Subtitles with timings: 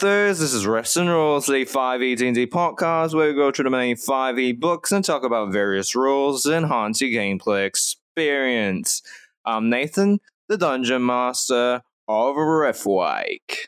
[0.00, 0.38] authors.
[0.38, 3.96] This is Riffs and Rules, the 5e D&D podcast where we go through the main
[3.96, 9.02] 5e books and talk about various rules and enhance your gameplay experience.
[9.44, 13.66] I'm Nathan, the Dungeon Master of Riftwake.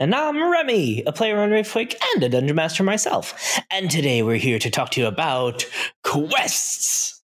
[0.00, 3.60] And I'm Remy, a player on Riftwake and a dungeon master myself.
[3.70, 5.64] And today we're here to talk to you about
[6.02, 7.22] quests.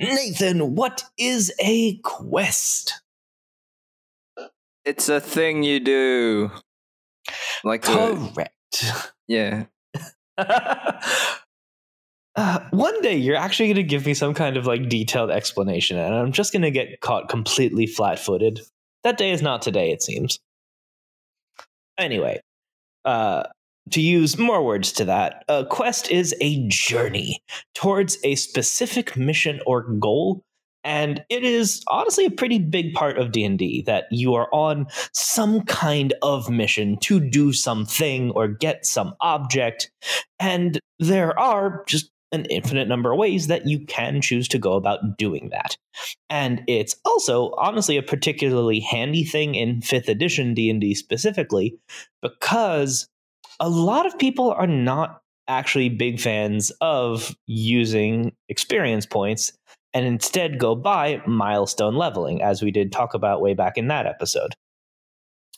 [0.00, 3.02] Nathan, what is a quest?
[4.84, 6.50] It's a thing you do.
[7.64, 8.84] Like a- Correct.
[9.26, 9.64] yeah.
[12.36, 15.96] Uh, one day you're actually going to give me some kind of like detailed explanation,
[15.96, 18.60] and I'm just going to get caught completely flat footed.
[19.04, 20.40] That day is not today, it seems.
[21.96, 22.40] Anyway,
[23.04, 23.44] uh,
[23.92, 27.40] to use more words to that, a quest is a journey
[27.74, 30.42] towards a specific mission or goal,
[30.84, 35.62] and it is honestly a pretty big part of D&D that you are on some
[35.62, 39.90] kind of mission to do something or get some object,
[40.38, 44.72] and there are just an infinite number of ways that you can choose to go
[44.72, 45.76] about doing that.
[46.28, 51.78] And it's also honestly a particularly handy thing in 5th edition D&D specifically
[52.22, 53.06] because
[53.60, 59.52] a lot of people are not actually big fans of using experience points
[59.94, 64.06] and instead go by milestone leveling as we did talk about way back in that
[64.06, 64.54] episode.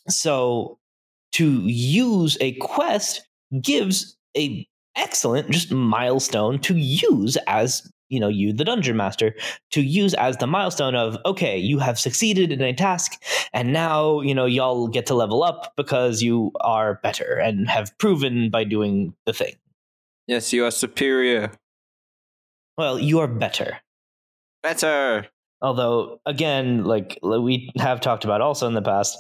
[0.09, 0.79] So
[1.33, 3.27] to use a quest
[3.61, 9.35] gives a excellent just milestone to use as you know you the dungeon master
[9.71, 13.21] to use as the milestone of okay you have succeeded in a task
[13.53, 17.97] and now you know y'all get to level up because you are better and have
[17.99, 19.55] proven by doing the thing
[20.27, 21.53] Yes, you are superior.
[22.79, 23.79] well you are better
[24.67, 25.29] Better.
[25.63, 29.17] although again like we have talked about also in the past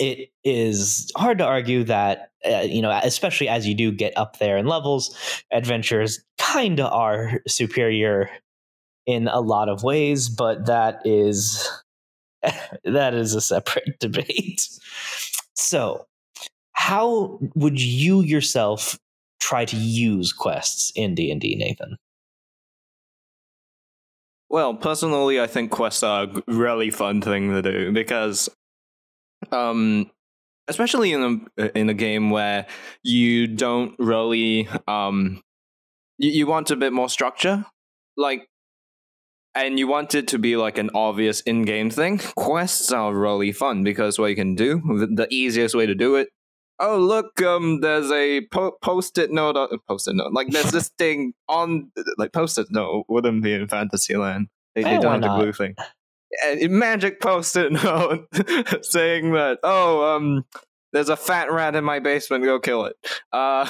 [0.00, 4.40] it is hard to argue that uh, you know especially as you do get up
[4.40, 5.16] there in levels
[5.52, 8.28] adventures kind of are superior
[9.06, 11.70] in a lot of ways but that is
[12.84, 14.68] that is a separate debate
[15.54, 16.04] so
[16.72, 18.98] how would you yourself
[19.38, 21.96] try to use quests in d&d nathan
[24.50, 28.48] Well, personally, I think quests are a really fun thing to do because,
[29.52, 30.10] um,
[30.68, 32.66] especially in a in a game where
[33.02, 35.42] you don't really um,
[36.18, 37.66] you, you want a bit more structure,
[38.16, 38.48] like,
[39.54, 42.18] and you want it to be like an obvious in-game thing.
[42.36, 46.16] Quests are really fun because what you can do, the, the easiest way to do
[46.16, 46.28] it.
[46.80, 47.40] Oh look!
[47.42, 49.56] Um, there's a po- post-it note.
[49.56, 50.32] Uh, post-it note.
[50.32, 54.48] Like there's this thing on like post-it note wouldn't be in Fantasyland.
[54.74, 55.74] They, they Eh, don't have the blue thing.
[56.44, 58.26] And it- magic post-it note
[58.84, 60.44] saying that oh um
[60.92, 62.44] there's a fat rat in my basement.
[62.44, 62.96] Go kill it.
[63.32, 63.68] Uh,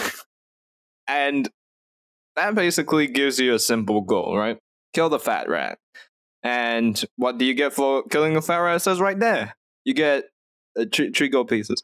[1.08, 1.48] and
[2.36, 4.58] that basically gives you a simple goal, right?
[4.92, 5.78] Kill the fat rat.
[6.44, 8.76] And what do you get for killing the fat rat?
[8.76, 9.56] It says right there.
[9.84, 10.25] You get
[10.78, 11.82] uh, three gold pieces.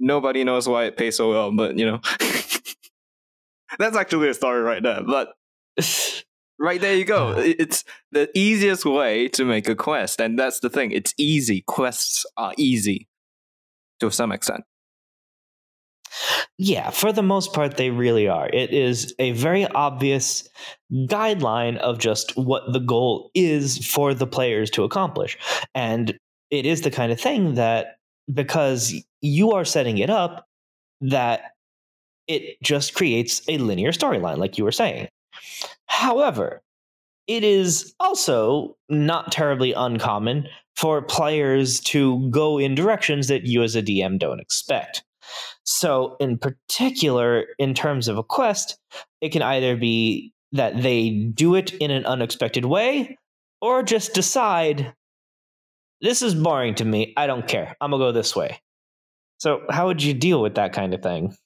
[0.00, 2.00] Nobody knows why it pays so well, but you know.
[3.78, 5.02] That's actually a story right there.
[5.02, 5.34] But
[6.58, 7.34] right there you go.
[7.38, 10.20] It's the easiest way to make a quest.
[10.20, 10.92] And that's the thing.
[10.92, 11.62] It's easy.
[11.66, 13.08] Quests are easy
[14.00, 14.64] to some extent.
[16.56, 18.48] Yeah, for the most part, they really are.
[18.48, 20.48] It is a very obvious
[20.92, 25.38] guideline of just what the goal is for the players to accomplish.
[25.74, 26.18] And
[26.50, 27.97] it is the kind of thing that,
[28.32, 30.46] because you are setting it up,
[31.00, 31.52] that
[32.26, 35.08] it just creates a linear storyline, like you were saying.
[35.86, 36.62] However,
[37.26, 43.74] it is also not terribly uncommon for players to go in directions that you as
[43.76, 45.04] a DM don't expect.
[45.64, 48.78] So, in particular, in terms of a quest,
[49.20, 53.18] it can either be that they do it in an unexpected way
[53.60, 54.94] or just decide,
[56.00, 57.12] this is boring to me.
[57.16, 57.76] I don't care.
[57.80, 58.60] I'm going to go this way.
[59.38, 61.36] So, how would you deal with that kind of thing?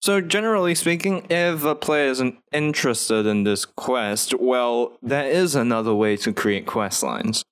[0.00, 5.94] So, generally speaking, if a player isn't interested in this quest, well, there is another
[5.94, 7.44] way to create quest lines.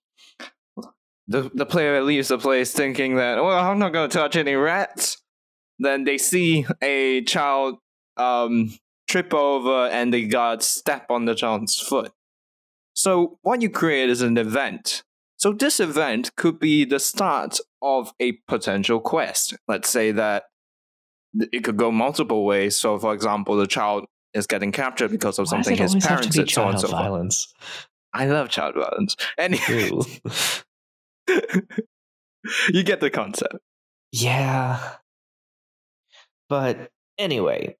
[1.26, 4.54] The, the player leaves the place thinking that, well, I'm not going to touch any
[4.54, 5.22] rats.
[5.78, 7.78] Then they see a child
[8.16, 8.72] um,
[9.08, 12.12] trip over and they got step on the child's foot.
[13.04, 15.02] So, what you create is an event.
[15.36, 19.52] So, this event could be the start of a potential quest.
[19.68, 20.44] Let's say that
[21.52, 22.80] it could go multiple ways.
[22.80, 26.22] So, for example, the child is getting captured because of Why something his always have
[26.22, 26.98] to parents did, so on so forth.
[26.98, 27.52] violence?
[28.14, 29.16] I love child violence.
[29.36, 29.90] Anyway,
[32.72, 33.58] you get the concept.
[34.12, 34.80] Yeah.
[36.48, 37.76] But anyway,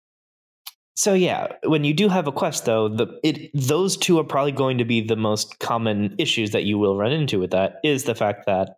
[0.94, 4.52] so yeah, when you do have a quest though, the it those two are probably
[4.52, 8.05] going to be the most common issues that you will run into with that is
[8.05, 8.76] the fact that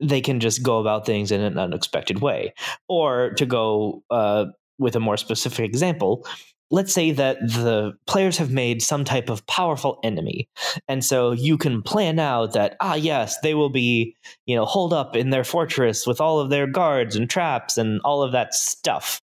[0.00, 2.54] they can just go about things in an unexpected way.
[2.88, 4.46] Or to go uh,
[4.78, 6.26] with a more specific example,
[6.70, 10.48] let's say that the players have made some type of powerful enemy
[10.88, 14.16] and so you can plan out that ah yes they will be
[14.46, 18.00] you know holed up in their fortress with all of their guards and traps and
[18.02, 19.20] all of that stuff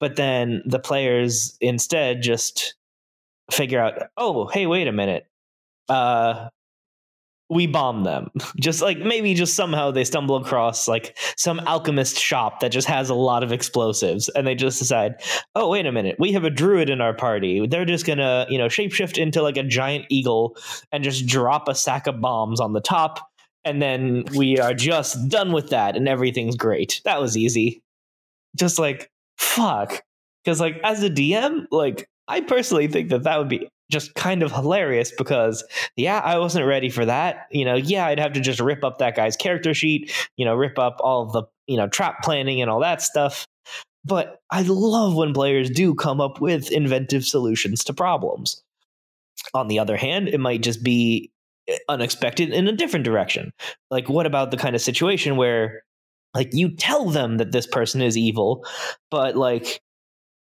[0.00, 2.74] but then the players instead just
[3.50, 5.26] figure out oh hey wait a minute
[5.88, 6.48] uh
[7.50, 8.30] we bomb them.
[8.60, 13.10] Just like maybe just somehow they stumble across like some alchemist shop that just has
[13.10, 15.14] a lot of explosives and they just decide,
[15.54, 16.16] "Oh, wait a minute.
[16.18, 17.66] We have a druid in our party.
[17.66, 20.56] They're just to, you know, shapeshift into like a giant eagle
[20.92, 23.30] and just drop a sack of bombs on the top
[23.64, 27.82] and then we are just done with that and everything's great." That was easy.
[28.56, 30.02] Just like fuck.
[30.44, 34.42] Cuz like as a DM, like I personally think that that would be just kind
[34.42, 35.64] of hilarious because
[35.96, 37.46] yeah i wasn't ready for that.
[37.50, 40.54] You know yeah i'd have to just rip up that guy's character sheet you know
[40.54, 43.46] rip up all the you know trap planning and all that stuff.
[44.04, 48.62] But i love when players do come up with inventive solutions to problems.
[49.54, 51.30] On the other hand it might just be
[51.68, 53.52] eh, unexpected in a different direction.
[53.90, 55.82] Like what about the kind of situation where
[56.34, 58.64] like you tell them that this person is evil
[59.10, 59.80] but like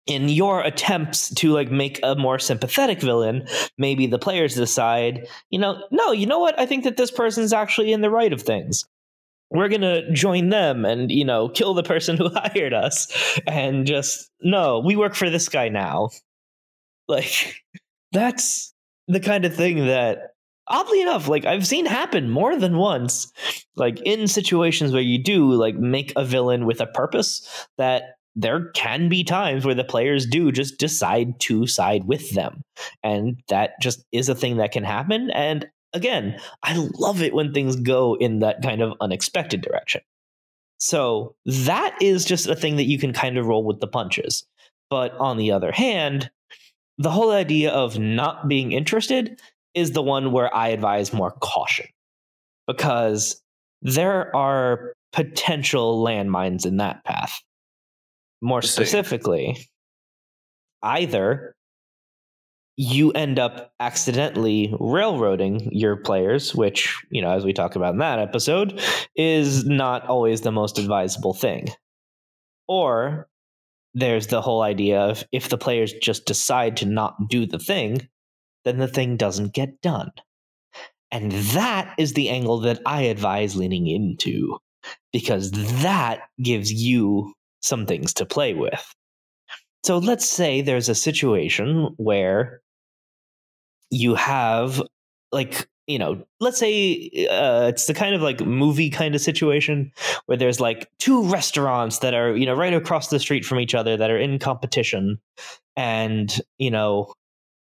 [0.07, 5.59] in your attempts to like make a more sympathetic villain maybe the players decide you
[5.59, 6.59] know no you know what?
[6.59, 8.87] I think that this person's actually in the right of things.
[9.51, 14.31] We're gonna join them and you know kill the person who hired us and just
[14.41, 16.11] no we work for this guy now.
[17.07, 17.63] Like
[18.13, 18.75] that's
[19.07, 20.35] the kind of thing that
[20.69, 23.33] oddly enough like i've seen happen more than once
[23.77, 28.71] like in situations where you do like make a villain with a purpose that there
[28.71, 32.63] can be times where the players do just decide to side with them.
[33.03, 35.31] And that just is a thing that can happen.
[35.33, 40.03] And again, I love it when things go in that kind of unexpected direction.
[40.79, 44.45] So that is just a thing that you can kind of roll with the punches.
[44.89, 46.31] But on the other hand,
[46.97, 49.41] the whole idea of not being interested
[49.79, 51.87] is the one where I advise more caution
[52.67, 53.41] because
[53.83, 57.41] there are potential landmines in that path.
[58.41, 59.57] More specifically,
[60.83, 61.55] either
[62.77, 67.99] you end up accidentally railroading your players, which, you know, as we talk about in
[67.99, 68.81] that episode,
[69.17, 71.69] is not always the most advisable thing.
[72.69, 73.29] Or
[73.95, 78.09] there's the whole idea of if the players just decide to not do the thing,
[78.65, 80.11] then the thing doesn't get done.
[81.11, 84.59] And that is the angle that I advise leaning into
[85.13, 85.51] because
[85.83, 88.95] that gives you some things to play with.
[89.85, 92.61] So let's say there's a situation where
[93.91, 94.83] you have
[95.33, 99.91] like you know let's say uh, it's the kind of like movie kind of situation
[100.27, 103.75] where there's like two restaurants that are you know right across the street from each
[103.75, 105.19] other that are in competition
[105.77, 107.13] and you know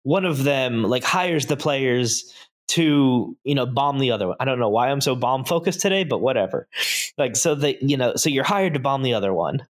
[0.03, 2.33] one of them like hires the players
[2.71, 4.38] to you know bomb the other one.
[4.39, 6.68] I don't know why i'm so bomb focused today but whatever.
[7.18, 9.67] Like so that you know so you're hired to bomb the other one.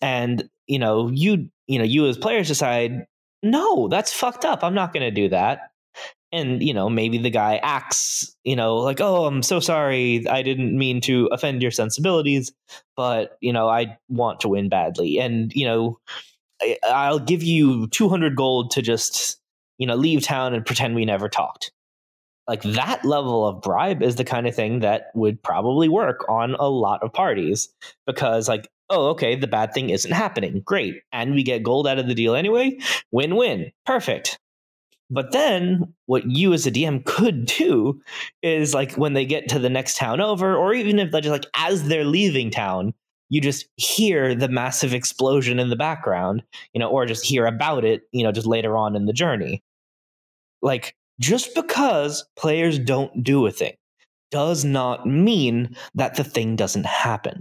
[0.00, 3.06] And you know you you know you as players decide
[3.42, 4.64] no that's fucked up.
[4.64, 5.72] I'm not going to do that.
[6.32, 10.26] And you know maybe the guy acts you know like oh i'm so sorry.
[10.26, 12.52] I didn't mean to offend your sensibilities
[12.96, 15.18] but you know i want to win badly.
[15.18, 15.98] And you know
[16.84, 19.38] i'll give you 200 gold to just
[19.78, 21.72] you know leave town and pretend we never talked
[22.46, 26.54] like that level of bribe is the kind of thing that would probably work on
[26.54, 27.68] a lot of parties
[28.06, 30.62] because like oh, okay, the bad thing isn't happening.
[30.64, 31.02] Great.
[31.12, 32.78] And we get gold out of the deal anyway.
[33.10, 33.70] Win win.
[33.86, 34.38] Perfect.
[35.10, 38.00] But then what you as a DM could do
[38.42, 41.32] is like when they get to the next town over, or even if they're just
[41.32, 42.92] like as they're leaving town,
[43.30, 46.42] you just hear the massive explosion in the background,
[46.72, 49.62] you know, or just hear about it, you know, just later on in the journey.
[50.62, 53.74] Like just because players don't do a thing
[54.30, 57.40] does not mean that the thing doesn't happen.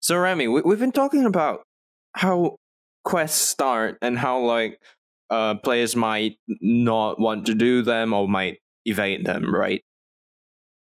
[0.00, 1.62] So Remy, we, we've been talking about
[2.12, 2.56] how
[3.04, 4.80] quests start and how like
[5.30, 9.82] uh, players might not want to do them or might evade them, right?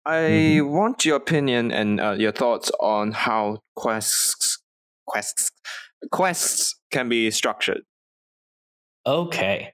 [0.05, 0.69] I mm-hmm.
[0.69, 4.59] want your opinion and uh, your thoughts on how quests
[5.05, 5.49] quests
[6.11, 7.81] quests can be structured.
[9.05, 9.73] Okay.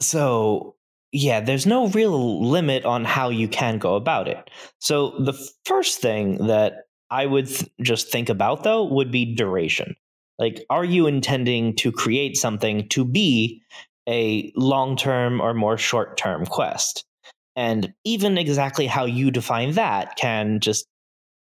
[0.00, 0.74] So,
[1.12, 4.50] yeah, there's no real limit on how you can go about it.
[4.80, 5.34] So, the
[5.66, 9.94] first thing that I would th- just think about though would be duration.
[10.38, 13.62] Like, are you intending to create something to be
[14.08, 17.04] a long term or more short term quest?
[17.54, 20.86] And even exactly how you define that can just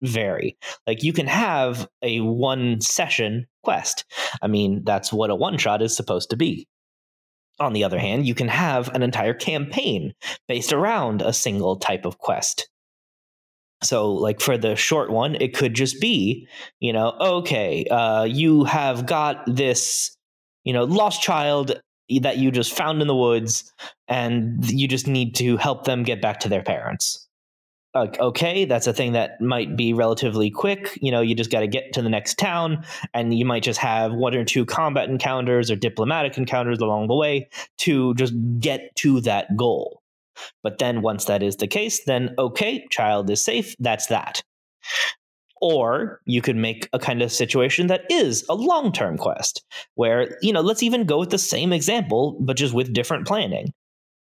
[0.01, 0.57] vary.
[0.87, 4.05] Like, you can have a one session quest.
[4.41, 6.67] I mean, that's what a one shot is supposed to be.
[7.59, 10.13] On the other hand, you can have an entire campaign
[10.47, 12.69] based around a single type of quest.
[13.83, 16.47] So, like for the short one, it could just be,
[16.79, 20.15] you know, okay, uh, you have got this,
[20.63, 21.81] you know, lost child
[22.21, 23.71] that you just found in the woods,
[24.07, 27.27] and you just need to help them get back to their parents.
[27.93, 30.97] Okay, that's a thing that might be relatively quick.
[31.01, 33.79] You know, you just got to get to the next town, and you might just
[33.79, 38.95] have one or two combat encounters or diplomatic encounters along the way to just get
[38.97, 40.01] to that goal.
[40.63, 43.75] But then once that is the case, then okay, child is safe.
[43.77, 44.41] That's that.
[45.61, 49.63] Or you could make a kind of situation that is a long term quest
[49.95, 53.73] where, you know, let's even go with the same example, but just with different planning.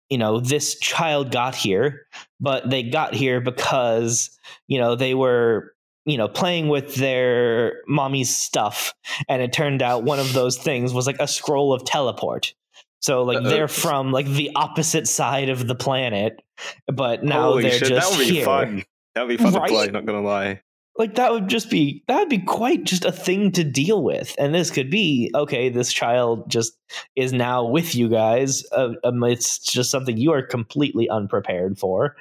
[0.10, 2.08] You know, this child got here,
[2.40, 4.38] but they got here because,
[4.68, 5.74] you know, they were
[6.06, 8.94] you know playing with their mommy's stuff
[9.28, 12.54] and it turned out one of those things was like a scroll of teleport
[13.02, 13.50] so like Uh-oh.
[13.50, 16.42] they're from like the opposite side of the planet,
[16.92, 18.46] but now Holy they're shit, just that would be here.
[18.46, 18.84] fun.
[19.16, 19.68] That would be fun Right?
[19.68, 20.62] to play, not gonna lie.
[21.00, 24.36] Like that would just be that would be quite just a thing to deal with.
[24.38, 25.70] And this could be okay.
[25.70, 26.78] This child just
[27.16, 28.66] is now with you guys.
[28.74, 32.18] Uh, um, it's just something you are completely unprepared for.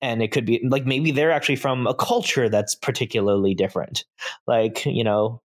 [0.00, 4.06] And it could be like maybe they're actually from a culture that's particularly different.
[4.46, 5.42] Like, you know,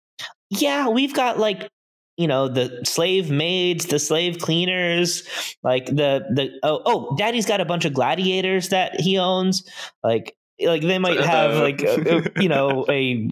[0.50, 1.70] yeah, we've got like
[2.16, 5.28] you know the slave maids the slave cleaners
[5.64, 9.68] like the the oh, oh daddy's got a bunch of gladiators that he owns
[10.04, 13.28] like like they might have like a, a- you know a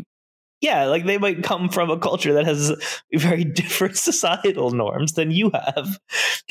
[0.60, 2.72] yeah like they might come from a culture that has
[3.14, 5.98] very different societal norms than you have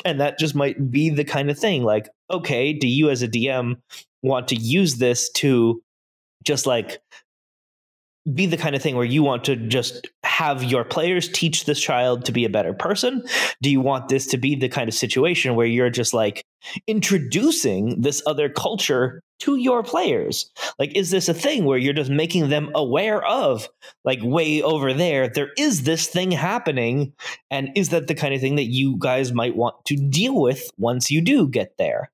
[0.04, 3.28] and that just might be the kind of thing like okay do you as a
[3.28, 3.76] dm
[4.22, 5.82] want to use this to
[6.44, 7.00] just like
[8.32, 11.80] be the kind of thing where you want to just have your players teach this
[11.80, 13.24] child to be a better person?
[13.60, 16.44] Do you want this to be the kind of situation where you're just like
[16.86, 20.50] introducing this other culture to your players?
[20.78, 23.68] Like, is this a thing where you're just making them aware of,
[24.04, 27.12] like, way over there, there is this thing happening?
[27.50, 30.70] And is that the kind of thing that you guys might want to deal with
[30.78, 32.10] once you do get there?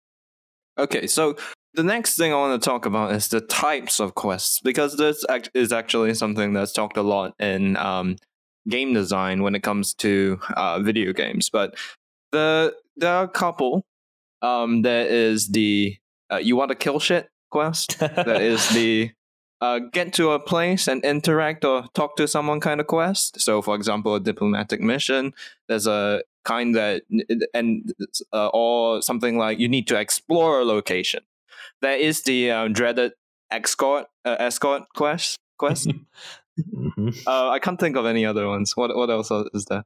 [0.78, 1.36] Okay, so
[1.74, 5.24] the next thing I want to talk about is the types of quests because this
[5.54, 8.16] is actually something that's talked a lot in um,
[8.68, 11.50] game design when it comes to uh, video games.
[11.50, 11.76] But
[12.32, 13.84] the there are a couple.
[14.40, 15.96] Um, there is the
[16.32, 17.98] uh, you want to kill shit quest.
[18.00, 19.10] that is the
[19.60, 23.40] uh, get to a place and interact or talk to someone kind of quest.
[23.40, 25.32] So, for example, a diplomatic mission.
[25.68, 27.02] There's a kind that
[27.54, 27.92] and
[28.32, 31.22] uh, or something like you need to explore a location.
[31.82, 33.12] There is the um, dreaded
[33.50, 35.90] escort uh, escort quest quest.
[36.58, 37.14] Mhm.
[37.24, 38.76] uh, I can't think of any other ones.
[38.76, 39.84] What what else is there?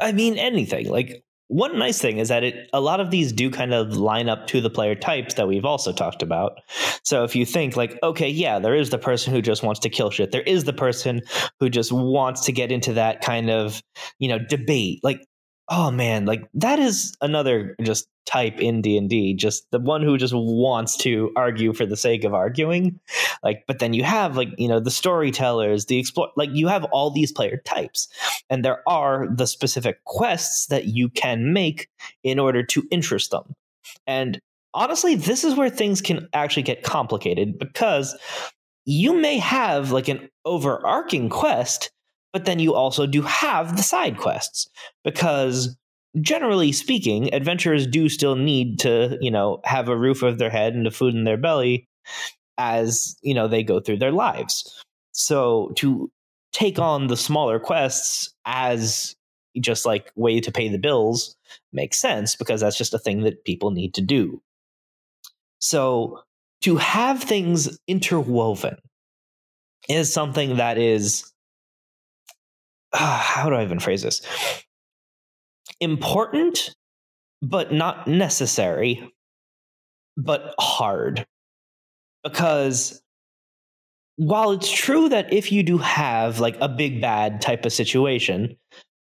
[0.00, 0.88] I mean, anything.
[0.88, 4.28] Like one nice thing is that it a lot of these do kind of line
[4.28, 6.60] up to the player types that we've also talked about.
[7.04, 9.88] So if you think like, okay, yeah, there is the person who just wants to
[9.88, 10.32] kill shit.
[10.32, 11.22] There is the person
[11.60, 13.80] who just wants to get into that kind of,
[14.18, 15.00] you know, debate.
[15.02, 15.24] Like,
[15.68, 20.34] oh man, like that is another just type in D&D, just the one who just
[20.34, 22.98] wants to argue for the sake of arguing.
[23.42, 26.84] Like but then you have like, you know, the storytellers, the explore like you have
[26.84, 28.08] all these player types
[28.50, 31.88] and there are the specific quests that you can make
[32.22, 33.54] in order to interest them.
[34.06, 34.40] And
[34.74, 38.16] honestly, this is where things can actually get complicated because
[38.84, 41.90] you may have like an overarching quest,
[42.32, 44.68] but then you also do have the side quests
[45.04, 45.76] because
[46.20, 50.74] generally speaking, adventurers do still need to, you know, have a roof over their head
[50.74, 51.88] and a food in their belly
[52.58, 54.82] as, you know, they go through their lives.
[55.12, 56.10] So to
[56.52, 59.14] take on the smaller quests as
[59.60, 61.36] just like way to pay the bills
[61.72, 64.40] makes sense because that's just a thing that people need to do.
[65.58, 66.20] So
[66.62, 68.76] to have things interwoven
[69.88, 71.30] is something that is
[72.92, 74.22] ah, how do I even phrase this?
[75.80, 76.74] Important,
[77.42, 79.12] but not necessary,
[80.16, 81.26] but hard.
[82.24, 83.02] Because
[84.16, 88.56] while it's true that if you do have like a big bad type of situation,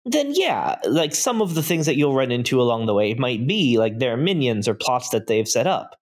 [0.06, 3.48] then yeah, like some of the things that you'll run into along the way might
[3.48, 5.96] be like their minions or plots that they've set up.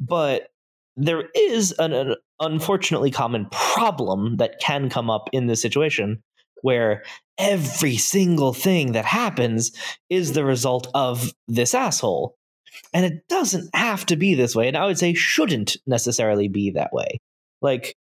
[0.00, 0.48] But
[0.96, 6.22] there is an, an unfortunately common problem that can come up in this situation
[6.66, 7.04] where
[7.38, 9.70] every single thing that happens
[10.10, 12.36] is the result of this asshole.
[12.92, 14.66] And it doesn't have to be this way.
[14.66, 17.20] And I would say shouldn't necessarily be that way.
[17.62, 17.96] Like,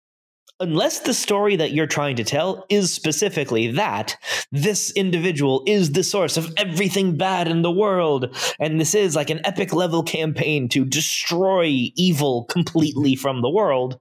[0.60, 4.18] unless the story that you're trying to tell is specifically that
[4.52, 9.30] this individual is the source of everything bad in the world and this is like
[9.30, 14.00] an epic level campaign to destroy evil completely from the world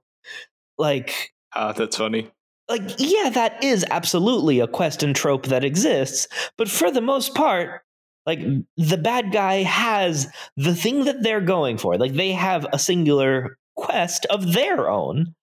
[0.77, 2.31] like ah that's funny
[2.67, 7.35] like yeah that is absolutely a quest and trope that exists but for the most
[7.35, 7.81] part
[8.25, 8.39] like
[8.77, 11.97] the bad guy has the thing that they're going for.
[11.97, 15.35] Like they have a singular quest of their own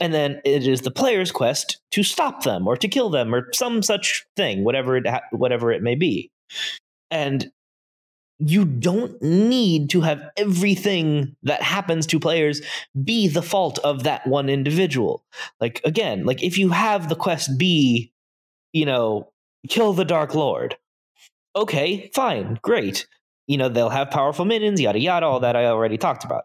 [0.00, 3.48] and then it is the player's quest to stop them or to kill them or
[3.52, 6.30] some such thing whatever it ha- whatever it may be.
[7.10, 7.50] And
[8.38, 12.62] you don't need to have everything that happens to players
[13.02, 15.24] be the fault of that one individual.
[15.60, 18.12] Like again like if you have the quest be
[18.72, 19.30] you know
[19.68, 20.76] kill the dark lord
[21.54, 23.06] okay fine great.
[23.46, 26.44] You know they'll have powerful minions yada yada all that i already talked about.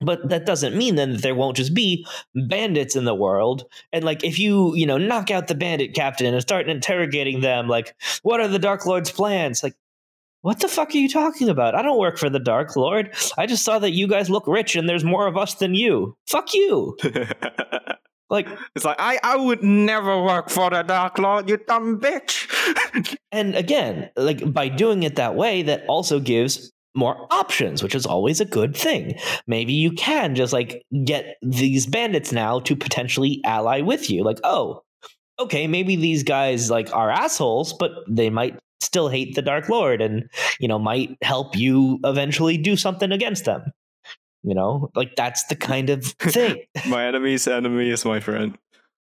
[0.00, 3.64] But that doesn't mean then that there won't just be bandits in the world.
[3.92, 7.66] And like if you you know knock out the bandit captain and start interrogating them
[7.66, 9.64] like what are the dark lord's plans?
[9.64, 9.74] Like
[10.46, 11.74] what the fuck are you talking about?
[11.74, 13.12] I don't work for the dark lord.
[13.36, 16.16] I just saw that you guys look rich and there's more of us than you.
[16.28, 16.96] Fuck you.
[18.28, 23.16] Like it's like I, I would never work for the dark lord you dumb bitch.
[23.30, 28.04] And again like by doing it that way that also gives more options, which is
[28.04, 29.16] always a good thing.
[29.46, 34.24] Maybe you can just like get these bandits now to potentially ally with you.
[34.24, 34.82] Like, oh,
[35.38, 40.00] okay, maybe these guys like are assholes, but they might still hate the Dark Lord
[40.00, 40.28] and,
[40.60, 43.72] you know, might help you eventually do something against them.
[44.42, 46.62] You know, like that's the kind of thing.
[46.88, 48.56] my enemy's enemy is my friend.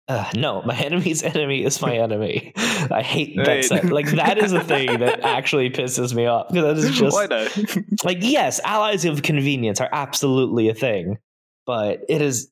[0.09, 2.53] Uh, no, my enemy's enemy is my enemy.
[2.57, 3.65] I hate that.
[3.65, 3.85] Set.
[3.85, 7.27] Like that is a thing that actually pisses me off because that is just Why
[7.27, 8.05] not?
[8.05, 11.19] like yes, allies of convenience are absolutely a thing,
[11.67, 12.51] but it is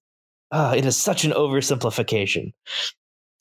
[0.52, 2.52] uh, it is such an oversimplification.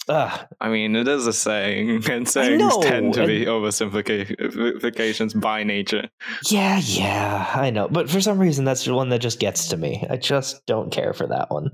[0.08, 5.64] Uh, I mean, it is a saying, and sayings tend to and- be oversimplifications by
[5.64, 6.10] nature.
[6.50, 9.78] yeah, yeah, I know, but for some reason that's the one that just gets to
[9.78, 10.06] me.
[10.10, 11.72] I just don't care for that one.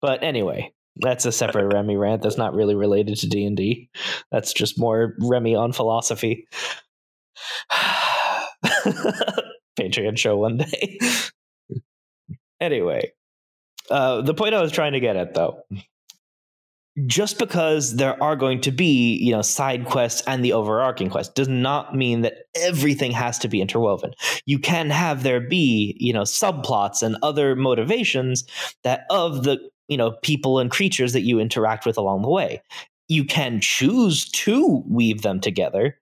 [0.00, 2.22] But anyway, that's a separate Remy rant.
[2.22, 3.90] That's not really related to D and D.
[4.30, 6.46] That's just more Remy on philosophy.
[9.78, 10.98] Patreon show one day.
[12.60, 13.12] anyway,
[13.90, 15.62] uh, the point I was trying to get at, though,
[17.06, 21.34] just because there are going to be, you know, side quests and the overarching quest
[21.34, 24.12] does not mean that everything has to be interwoven.
[24.46, 28.44] You can have there be, you know, subplots and other motivations
[28.84, 29.58] that of the,
[29.88, 32.62] you know, people and creatures that you interact with along the way.
[33.08, 35.98] You can choose to weave them together,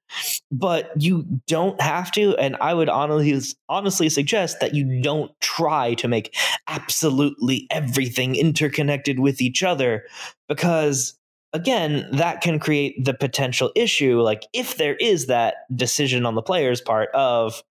[0.50, 2.36] but you don't have to.
[2.36, 9.20] And I would honestly, honestly suggest that you don't try to make absolutely everything interconnected
[9.20, 10.04] with each other
[10.48, 11.16] because
[11.52, 16.42] again that can create the potential issue like if there is that decision on the
[16.42, 17.62] player's part of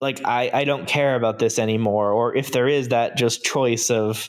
[0.00, 3.88] like i i don't care about this anymore or if there is that just choice
[3.90, 4.28] of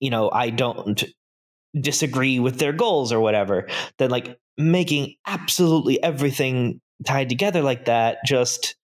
[0.00, 1.04] you know i don't
[1.80, 8.18] disagree with their goals or whatever then like making absolutely everything tied together like that
[8.24, 8.76] just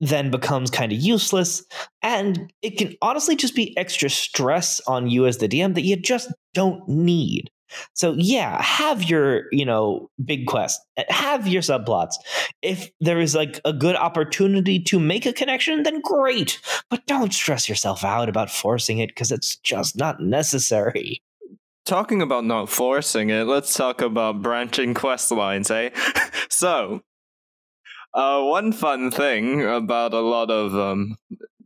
[0.00, 1.64] then becomes kind of useless
[2.02, 5.96] and it can honestly just be extra stress on you as the DM that you
[5.96, 7.50] just don't need.
[7.94, 12.14] So yeah, have your, you know, big quest, eh, have your subplots.
[12.62, 16.60] If there is like a good opportunity to make a connection, then great.
[16.88, 21.20] But don't stress yourself out about forcing it because it's just not necessary.
[21.88, 25.88] Talking about not forcing it, let's talk about branching quest lines, eh?
[26.50, 27.00] so,
[28.12, 31.16] uh, one fun thing about a lot of um,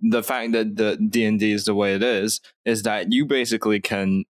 [0.01, 3.27] the fact that the D and D is the way it is is that you
[3.27, 4.25] basically can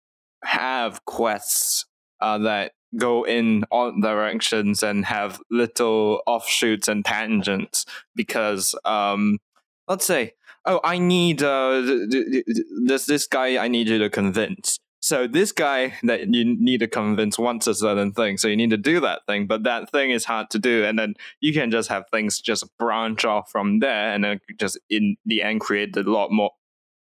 [0.44, 1.88] have quests
[2.22, 9.40] uh, that go in all directions and have little offshoots and tangents because um,
[9.88, 10.34] let's say
[10.66, 14.80] oh i need uh, th- th- th- this this guy i need you to convince
[15.02, 18.70] so this guy that you need to convince wants a certain thing, so you need
[18.72, 21.72] to do that thing, but that thing is hard to do, and then you can
[21.72, 25.96] just have things just branch off from there, and then just in the end create
[25.96, 26.52] a lot more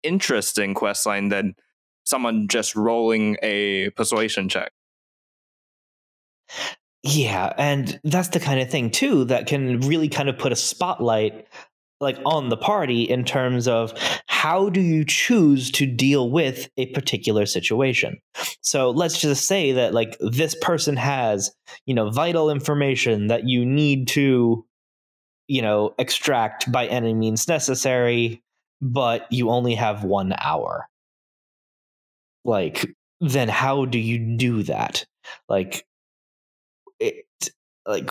[0.02, 1.54] interesting quest line than
[2.04, 4.72] someone just rolling a persuasion check.
[7.02, 10.56] Yeah, and that's the kind of thing too that can really kind of put a
[10.56, 11.46] spotlight
[12.00, 13.92] like on the party in terms of
[14.44, 18.20] how do you choose to deal with a particular situation?
[18.60, 21.50] So let's just say that like this person has,
[21.86, 24.66] you know, vital information that you need to,
[25.48, 28.42] you know, extract by any means necessary,
[28.82, 30.90] but you only have one hour.
[32.44, 35.06] Like, then how do you do that?
[35.48, 35.86] Like,
[37.00, 37.24] it,
[37.86, 38.10] like,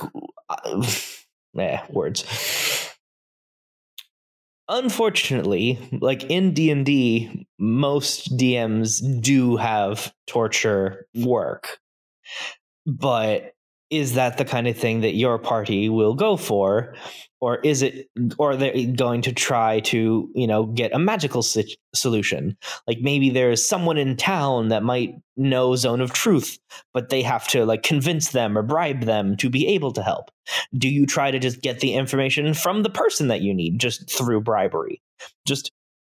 [1.59, 2.72] eh, words
[4.69, 11.79] unfortunately like in d&d most dms do have torture work.
[12.85, 13.53] But
[13.93, 16.95] is that the kind of thing that your party will go for?
[17.39, 21.77] Or is it or they going to try to you know get a magical si-
[21.93, 22.57] solution?
[22.87, 26.57] Like maybe there's someone in town that might know zone of truth
[26.93, 30.29] but they have to like convince them or bribe them to be able to help.
[30.77, 34.09] Do you try to just get the information from the person that you need just
[34.09, 35.01] through bribery?
[35.45, 35.71] Just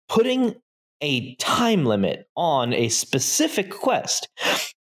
[0.10, 0.56] putting
[1.02, 4.28] a time limit on a specific quest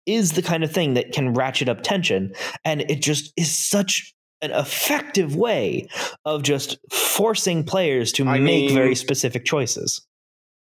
[0.07, 2.33] is the kind of thing that can ratchet up tension
[2.65, 5.89] and it just is such an effective way
[6.25, 10.07] of just forcing players to I make mean- very specific choices.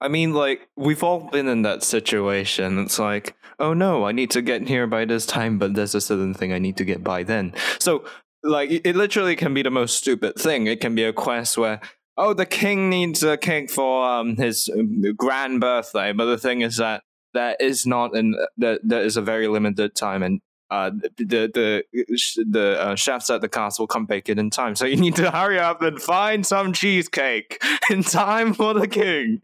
[0.02, 2.78] I mean, like, we've all been in that situation.
[2.78, 6.00] It's like, oh no, I need to get here by this time, but there's a
[6.00, 7.52] certain thing I need to get by then.
[7.78, 8.04] So,
[8.42, 10.66] like, it it literally can be the most stupid thing.
[10.66, 11.80] It can be a quest where,
[12.16, 16.62] oh, the king needs a cake for um, his um, grand birthday, but the thing
[16.62, 17.02] is that
[17.34, 20.40] there is not, and that there is a very limited time, and
[20.70, 24.84] uh, the the the uh, chefs at the castle can't bake it in time, so
[24.86, 29.42] you need to hurry up and find some cheesecake in time for the king.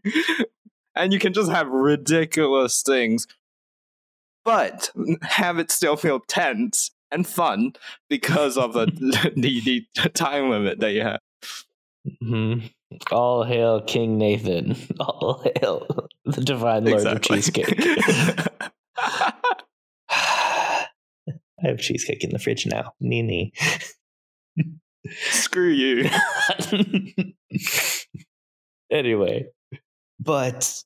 [0.95, 3.27] And you can just have ridiculous things,
[4.45, 4.89] but
[5.21, 7.73] have it still feel tense and fun
[8.09, 8.85] because of the
[9.35, 11.19] the, the time limit that you have.
[12.23, 12.71] Mhm.
[13.11, 14.75] All hail King Nathan.
[14.99, 17.75] All hail the divine lord of cheesecake.
[18.97, 20.87] I
[21.61, 22.93] have cheesecake in the fridge now.
[22.99, 23.53] Nini.
[25.31, 26.09] Screw you.
[28.91, 29.45] anyway,
[30.19, 30.83] but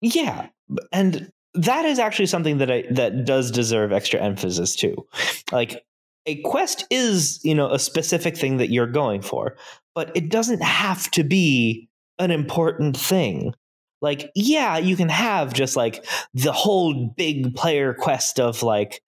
[0.00, 0.48] yeah,
[0.92, 5.06] and that is actually something that I that does deserve extra emphasis too.
[5.52, 5.84] Like
[6.26, 9.56] a quest is, you know, a specific thing that you're going for,
[9.94, 13.54] but it doesn't have to be an important thing.
[14.02, 19.02] Like, yeah, you can have just like the whole big player quest of like,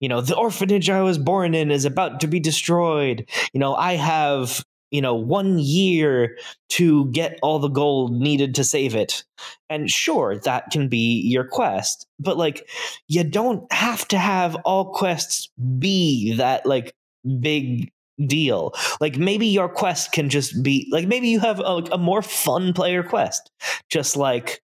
[0.00, 3.28] you know, the orphanage I was born in is about to be destroyed.
[3.52, 4.62] You know, I have,
[4.94, 9.24] you know, one year to get all the gold needed to save it.
[9.68, 12.68] And sure, that can be your quest, but like,
[13.08, 16.94] you don't have to have all quests be that like
[17.40, 17.90] big
[18.24, 18.72] deal.
[19.00, 22.72] Like maybe your quest can just be like maybe you have a, a more fun
[22.72, 23.50] player quest,
[23.90, 24.62] just like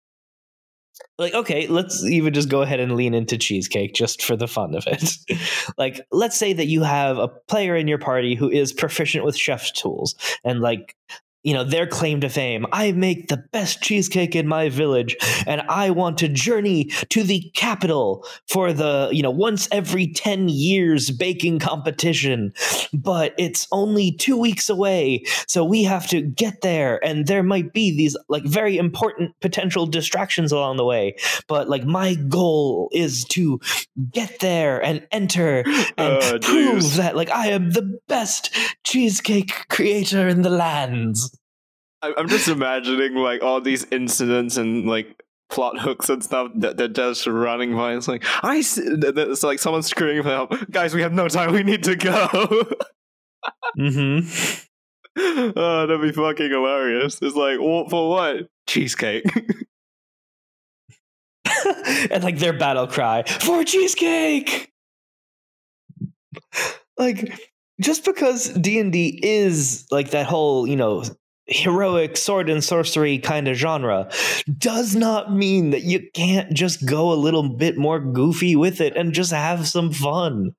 [1.18, 4.74] like okay let's even just go ahead and lean into cheesecake just for the fun
[4.74, 5.16] of it.
[5.78, 9.36] Like let's say that you have a player in your party who is proficient with
[9.36, 10.96] chef's tools and like
[11.42, 12.66] you know their claim to fame.
[12.72, 17.50] I make the best cheesecake in my village and i want to journey to the
[17.54, 22.52] capital for the you know once every 10 years baking competition.
[22.92, 27.72] But it's only 2 weeks away so we have to get there and there might
[27.72, 31.16] be these like very important potential distractions along the way.
[31.48, 33.60] But like my goal is to
[34.12, 36.96] get there and enter uh, and Oh, prove jeez.
[36.96, 38.50] that like i am the best
[38.84, 41.29] cheesecake creator in the lands
[42.02, 46.88] I'm just imagining like all these incidents and like plot hooks and stuff that they're
[46.88, 47.94] just running by.
[47.94, 50.70] It's like I, it's like someone screaming for help.
[50.70, 51.52] Guys, we have no time.
[51.52, 52.26] We need to go.
[53.78, 54.60] mm-hmm
[55.56, 57.18] oh, that'd be fucking hilarious.
[57.20, 59.24] It's like what for what cheesecake?
[62.10, 64.70] and like their battle cry for cheesecake
[66.98, 67.32] like
[67.80, 71.02] just because d&d is like that whole you know
[71.50, 74.08] heroic sword and sorcery kind of genre
[74.58, 78.96] does not mean that you can't just go a little bit more goofy with it
[78.96, 80.54] and just have some fun.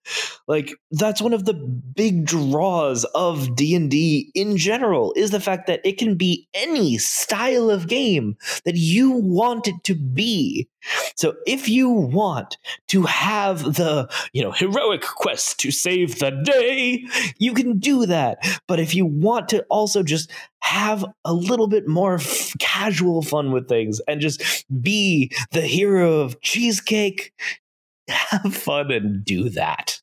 [0.47, 5.82] Like that's one of the big draws of d&d in general is the fact that
[5.86, 10.67] it can be any style of game that you want it to be
[11.15, 12.57] so if you want
[12.89, 17.05] to have the, you know, heroic quest to save the day,
[17.37, 18.45] you can do that.
[18.67, 23.51] But if you want to also just have a little bit more f- casual fun
[23.51, 27.33] with things and just be the hero of cheesecake,
[28.07, 30.00] have fun and do that.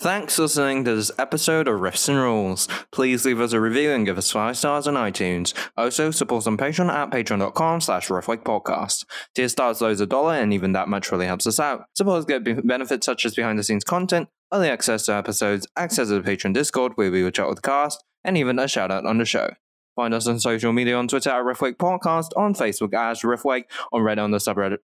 [0.00, 2.68] Thanks for listening to this episode of Riffs and Rules.
[2.92, 5.52] Please leave us a review and give us five stars on iTunes.
[5.76, 9.04] Also, support us on Patreon at patreon.com slash podcast.
[9.34, 11.86] Tier stars loads a dollar, and even that much really helps us out.
[11.96, 16.54] Supporters get benefits such as behind-the-scenes content, early access to episodes, access to the Patreon
[16.54, 19.50] Discord where we will chat with the cast, and even a shout-out on the show.
[19.96, 24.02] Find us on social media on Twitter at Riffwake Podcast, on Facebook as Riffwake, on
[24.02, 24.78] Reddit on the subreddit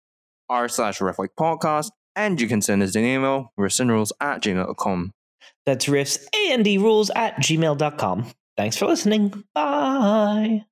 [0.49, 5.13] r slash Podcast, and you can send us an email, riffsandrules at gmail.com.
[5.65, 8.27] That's riffs and rules at gmail.com.
[8.57, 9.45] Thanks for listening.
[9.55, 10.65] Bye.